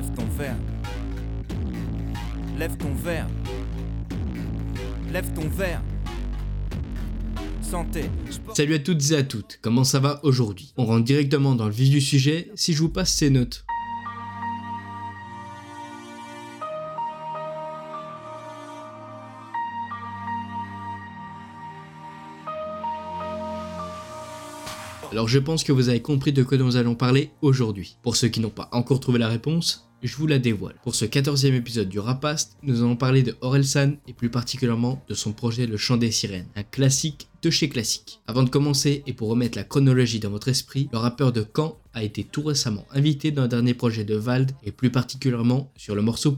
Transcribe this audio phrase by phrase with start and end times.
[0.00, 0.56] Lève ton verre.
[2.58, 3.26] Lève ton verre.
[5.12, 5.82] Lève ton verre.
[7.60, 8.04] Santé.
[8.54, 10.72] Salut à toutes et à toutes, comment ça va aujourd'hui?
[10.78, 13.66] On rentre directement dans le vif du sujet si je vous passe ces notes.
[25.12, 27.98] Alors je pense que vous avez compris de quoi nous allons parler aujourd'hui.
[28.00, 30.74] Pour ceux qui n'ont pas encore trouvé la réponse, je vous la dévoile.
[30.82, 35.14] Pour ce 14e épisode du Rapast, nous allons parler de Orelsan et plus particulièrement de
[35.14, 38.20] son projet Le Chant des Sirènes, un classique de chez classique.
[38.26, 41.78] Avant de commencer et pour remettre la chronologie dans votre esprit, le rappeur de Caen
[41.94, 45.94] a été tout récemment invité dans un dernier projet de Vald et plus particulièrement sur
[45.94, 46.32] le morceau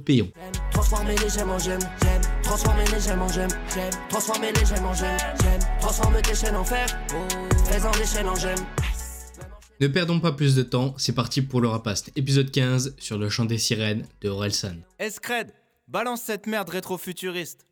[8.39, 8.57] gemmes.
[9.83, 12.13] Ne perdons pas plus de temps, c'est parti pour le rapaste.
[12.15, 14.77] Épisode 15 sur le chant des sirènes de Orelsan.
[15.01, 15.49] Escred,
[15.89, 17.67] balance cette merde rétro-futuriste.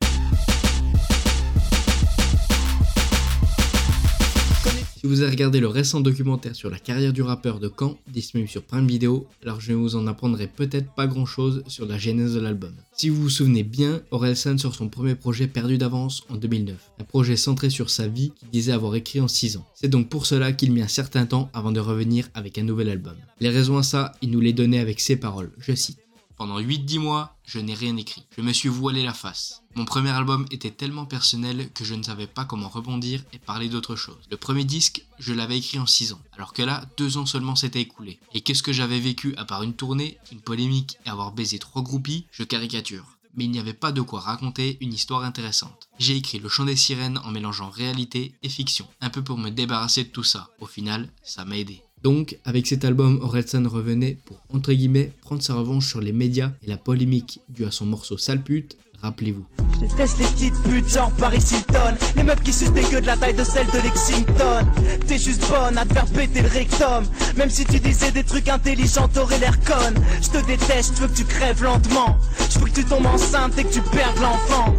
[5.01, 8.51] Si vous avez regardé le récent documentaire sur la carrière du rappeur de Caen, disponible
[8.51, 11.97] sur Prime Video, alors je ne vous en apprendrai peut-être pas grand chose sur la
[11.97, 12.75] genèse de l'album.
[12.93, 17.05] Si vous vous souvenez bien, Orelsan sort son premier projet perdu d'avance en 2009, un
[17.05, 19.67] projet centré sur sa vie qu'il disait avoir écrit en 6 ans.
[19.75, 22.91] C'est donc pour cela qu'il mit un certain temps avant de revenir avec un nouvel
[22.91, 23.17] album.
[23.41, 25.97] Les raisons à ça, il nous les donnait avec ses paroles, je cite.
[26.41, 28.25] Pendant 8-10 mois, je n'ai rien écrit.
[28.35, 29.61] Je me suis voilé la face.
[29.75, 33.69] Mon premier album était tellement personnel que je ne savais pas comment rebondir et parler
[33.69, 34.27] d'autre chose.
[34.31, 37.57] Le premier disque, je l'avais écrit en 6 ans, alors que là, 2 ans seulement
[37.57, 38.21] s'étaient écoulés.
[38.33, 41.83] Et qu'est-ce que j'avais vécu à part une tournée, une polémique et avoir baisé trois
[41.83, 45.89] groupies Je caricature mais il n'y avait pas de quoi raconter une histoire intéressante.
[46.01, 49.51] J'ai écrit Le chant des sirènes en mélangeant réalité et fiction, un peu pour me
[49.51, 50.51] débarrasser de tout ça.
[50.59, 51.83] Au final, ça m'a aidé.
[52.03, 56.53] Donc, avec cet album, Orelsan revenait pour, entre guillemets, prendre sa revanche sur les médias
[56.63, 59.45] et la polémique due à son morceau Sale pute, rappelez-vous.
[59.75, 61.97] Je déteste les petites putes genre Paris Hilton.
[62.17, 64.67] Les meufs qui sucent des gueules de la taille de celle de Lexington.
[65.07, 67.05] T'es juste bonne à te faire péter le rectum.
[67.37, 69.95] Même si tu disais des trucs intelligents t'aurais l'air conne.
[70.23, 72.17] Je te déteste, je veux que tu crèves lentement.
[72.51, 74.75] Je veux que tu tombes enceinte et que tu perdes l'enfant.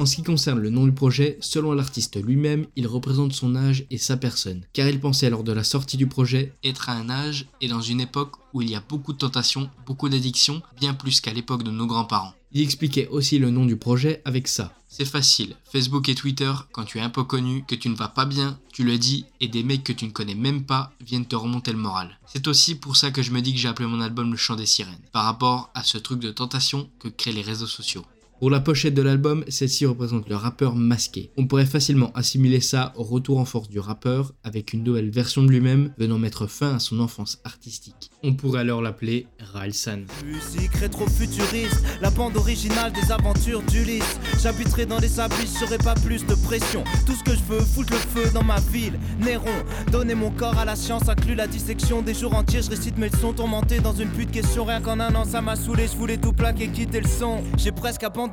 [0.00, 3.84] En ce qui concerne le nom du projet, selon l'artiste lui-même, il représente son âge
[3.90, 4.62] et sa personne.
[4.72, 7.80] Car il pensait lors de la sortie du projet être à un âge et dans
[7.80, 11.62] une époque où il y a beaucoup de tentations, beaucoup d'addictions, bien plus qu'à l'époque
[11.62, 12.34] de nos grands-parents.
[12.50, 14.74] Il expliquait aussi le nom du projet avec ça.
[14.88, 18.08] C'est facile, Facebook et Twitter, quand tu es un peu connu, que tu ne vas
[18.08, 21.26] pas bien, tu le dis, et des mecs que tu ne connais même pas viennent
[21.26, 22.18] te remonter le moral.
[22.26, 24.56] C'est aussi pour ça que je me dis que j'ai appelé mon album Le Chant
[24.56, 28.04] des Sirènes, par rapport à ce truc de tentation que créent les réseaux sociaux.
[28.38, 31.32] Pour la pochette de l'album, celle-ci représente le rappeur masqué.
[31.36, 35.42] On pourrait facilement assimiler ça au retour en force du rappeur, avec une nouvelle version
[35.42, 38.12] de lui-même venant mettre fin à son enfance artistique.
[38.22, 40.02] On pourrait alors l'appeler Ralsan.
[40.24, 44.20] Musique rétro-futuriste, la bande originale des aventures d'Ulysse.
[44.40, 46.84] J'habiterai dans les abysses, j'aurai pas plus de pression.
[47.06, 49.00] Tout ce que je veux, foutre le feu dans ma ville.
[49.18, 49.46] Néron,
[49.90, 52.62] donner mon corps à la science, inclut la dissection des jours entiers.
[52.62, 54.64] Je récite mes leçons tourmentés dans une pute question.
[54.64, 57.42] Rien qu'en un an, ça m'a saoulé, je voulais tout plaquer, quitter le son.
[57.56, 58.27] J'ai presque abandonné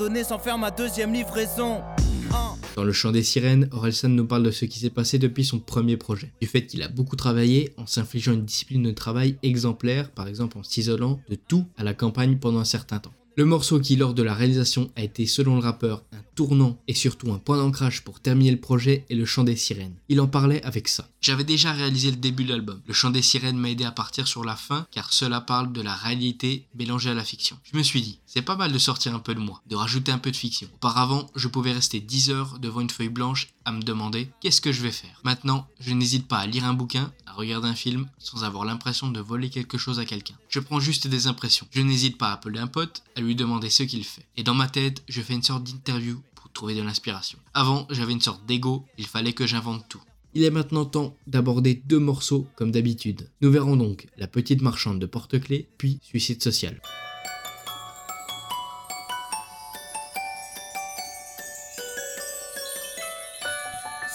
[2.75, 5.59] Dans le chant des sirènes, Orelsan nous parle de ce qui s'est passé depuis son
[5.59, 6.33] premier projet.
[6.41, 10.57] Du fait qu'il a beaucoup travaillé en s'infligeant une discipline de travail exemplaire, par exemple
[10.57, 13.13] en s'isolant de tout à la campagne pendant un certain temps.
[13.37, 16.93] Le morceau qui, lors de la réalisation, a été selon le rappeur un tournant et
[16.93, 19.95] surtout un point d'ancrage pour terminer le projet est le chant des sirènes.
[20.07, 21.09] Il en parlait avec ça.
[21.19, 22.81] J'avais déjà réalisé le début de l'album.
[22.87, 25.81] Le chant des sirènes m'a aidé à partir sur la fin car cela parle de
[25.81, 27.57] la réalité mélangée à la fiction.
[27.63, 30.13] Je me suis dit, c'est pas mal de sortir un peu de moi, de rajouter
[30.13, 30.69] un peu de fiction.
[30.75, 34.71] Auparavant, je pouvais rester 10 heures devant une feuille blanche à me demander qu'est-ce que
[34.71, 35.19] je vais faire?
[35.25, 39.19] Maintenant, je n'hésite pas à lire un bouquin, regarder un film sans avoir l'impression de
[39.19, 40.35] voler quelque chose à quelqu'un.
[40.49, 41.67] Je prends juste des impressions.
[41.71, 44.25] Je n'hésite pas à appeler un pote, à lui demander ce qu'il fait.
[44.37, 47.37] Et dans ma tête, je fais une sorte d'interview pour trouver de l'inspiration.
[47.53, 50.01] Avant, j'avais une sorte d'ego, il fallait que j'invente tout.
[50.33, 53.29] Il est maintenant temps d'aborder deux morceaux comme d'habitude.
[53.41, 56.81] Nous verrons donc La petite marchande de porte-clés, puis Suicide social.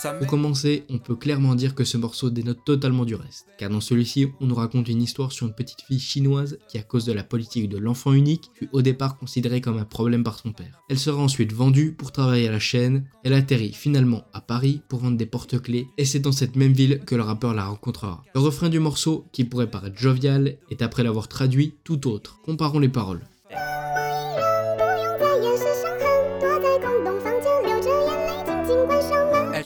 [0.03, 3.81] Pour commencer, on peut clairement dire que ce morceau dénote totalement du reste, car dans
[3.81, 7.13] celui-ci, on nous raconte une histoire sur une petite fille chinoise qui, à cause de
[7.13, 10.83] la politique de l'enfant unique, fut au départ considérée comme un problème par son père.
[10.89, 15.01] Elle sera ensuite vendue pour travailler à la chaîne, elle atterrit finalement à Paris pour
[15.01, 18.25] vendre des porte-clés, et c'est dans cette même ville que le rappeur la rencontrera.
[18.35, 22.39] Le refrain du morceau, qui pourrait paraître jovial, est après l'avoir traduit tout autre.
[22.45, 23.21] Comparons les paroles.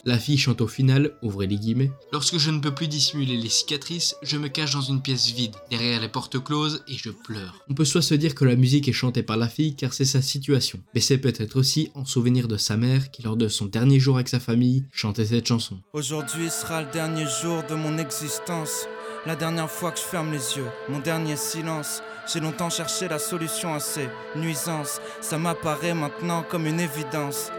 [0.07, 1.91] La fille chante au final, ouvrez les guillemets.
[2.13, 5.55] Lorsque je ne peux plus dissimuler les cicatrices, je me cache dans une pièce vide,
[5.71, 7.59] derrière les portes closes, et je pleure.
[7.71, 10.05] On peut soit se dire que la musique est chantée par la fille car c'est
[10.05, 13.65] sa situation, mais c'est peut-être aussi en souvenir de sa mère qui lors de son
[13.65, 15.79] dernier jour avec sa famille chantait cette chanson.
[15.93, 18.85] Aujourd'hui sera le dernier jour de mon existence.
[19.25, 22.03] La dernière fois que je ferme les yeux, mon dernier silence.
[22.31, 25.01] J'ai longtemps cherché la solution à ces nuisances.
[25.19, 27.49] Ça m'apparaît maintenant comme une évidence.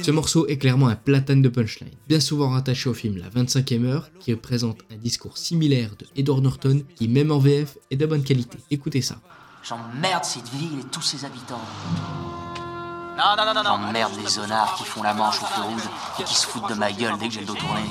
[0.00, 3.84] Ce morceau est clairement un platane de punchline, bien souvent rattaché au film La 25e
[3.84, 8.06] heure, qui présente un discours similaire de Edward Norton, qui même en VF est de
[8.06, 8.58] bonne qualité.
[8.70, 9.16] Écoutez ça.
[9.62, 11.60] J'emmerde cette ville et tous ses habitants.
[13.16, 15.82] Non, non, non, non, J'emmerde les zonards qui font la manche au feu rouge
[16.18, 17.82] et qui se foutent de ma gueule dès que j'ai le dos tourné.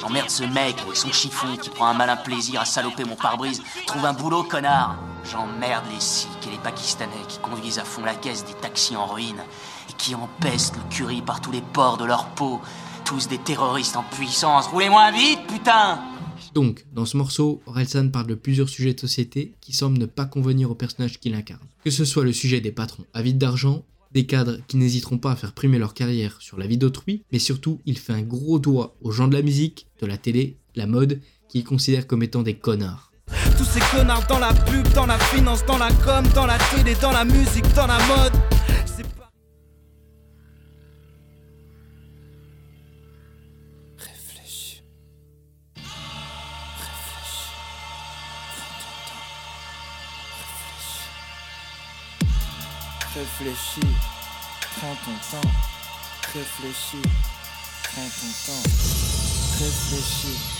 [0.00, 3.62] J'emmerde ce mec avec son chiffon qui prend un malin plaisir à saloper mon pare-brise.
[3.86, 4.96] Trouve un boulot, connard.
[5.30, 9.06] J'emmerde les Sikhs et les Pakistanais qui conduisent à fond la caisse des taxis en
[9.06, 9.42] ruine
[9.88, 12.60] et qui empestent le curry par tous les pores de leur peau.
[13.04, 14.66] Tous des terroristes en puissance.
[14.68, 15.98] Roulez moins vite, putain
[16.54, 20.24] donc, dans ce morceau, Orelsan parle de plusieurs sujets de société qui semblent ne pas
[20.24, 21.66] convenir au personnage qu'il incarne.
[21.84, 25.36] Que ce soit le sujet des patrons avides d'argent, des cadres qui n'hésiteront pas à
[25.36, 28.96] faire primer leur carrière sur la vie d'autrui, mais surtout, il fait un gros doigt
[29.02, 32.54] aux gens de la musique, de la télé, la mode, qu'il considère comme étant des
[32.54, 33.12] connards.
[33.74, 37.10] Ces connards dans la pub, dans la finance, dans la com, dans la télé, dans
[37.10, 38.32] la musique, dans la mode.
[53.12, 53.80] Réfléchis,
[54.78, 55.50] prends ton temps.
[56.32, 57.02] Réfléchis,
[57.82, 58.70] prends ton temps.
[59.58, 60.53] Réfléchis.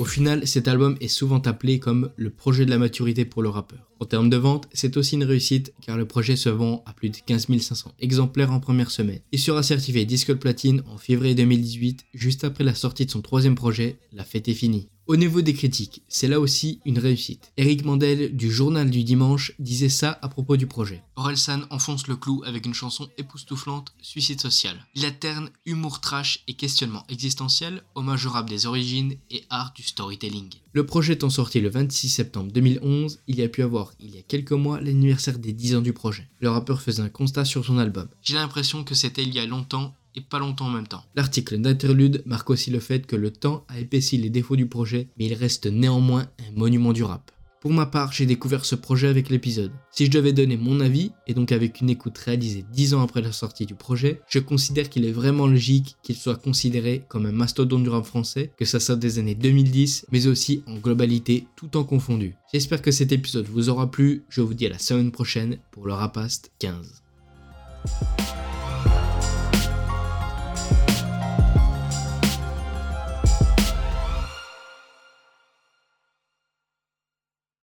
[0.00, 3.50] Au final, cet album est souvent appelé comme le projet de la maturité pour le
[3.50, 3.90] rappeur.
[4.00, 7.10] En termes de vente, c'est aussi une réussite car le projet se vend à plus
[7.10, 9.20] de 15 500 exemplaires en première semaine.
[9.30, 13.20] Il sera certifié disque de platine en février 2018, juste après la sortie de son
[13.20, 14.88] troisième projet, La fête est finie.
[15.06, 17.52] Au niveau des critiques, c'est là aussi une réussite.
[17.56, 21.02] Eric Mandel du Journal du Dimanche disait ça à propos du projet.
[21.16, 24.76] Orelsan enfonce le clou avec une chanson époustouflante, Suicide social.
[24.94, 29.82] Il alterne humour trash et questionnement existentiel, hommage au rap des origines et art du
[29.82, 30.50] storytelling.
[30.72, 34.18] Le projet étant sorti le 26 septembre 2011, il y a pu avoir, il y
[34.18, 36.28] a quelques mois, l'anniversaire des 10 ans du projet.
[36.38, 38.08] Le rappeur faisait un constat sur son album.
[38.22, 41.04] J'ai l'impression que c'était il y a longtemps et pas longtemps en même temps.
[41.14, 45.08] L'article d'interlude marque aussi le fait que le temps a épaissi les défauts du projet,
[45.18, 47.30] mais il reste néanmoins un monument du rap.
[47.60, 49.70] Pour ma part, j'ai découvert ce projet avec l'épisode.
[49.90, 53.20] Si je devais donner mon avis, et donc avec une écoute réalisée 10 ans après
[53.20, 57.32] la sortie du projet, je considère qu'il est vraiment logique qu'il soit considéré comme un
[57.32, 61.76] mastodonte du rap français, que ça sorte des années 2010, mais aussi en globalité, tout
[61.76, 62.34] en confondu.
[62.50, 65.86] J'espère que cet épisode vous aura plu, je vous dis à la semaine prochaine pour
[65.86, 67.02] le Rapast 15.